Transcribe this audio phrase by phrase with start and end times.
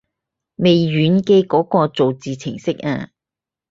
[0.03, 0.03] 微
[0.87, 3.11] 軟嘅嗰個造字程式啊